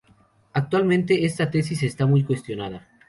Actualmente, 0.53 1.25
esta 1.25 1.51
tesis 1.51 1.83
está 1.83 2.07
muy 2.07 2.23
cuestionada. 2.23 2.87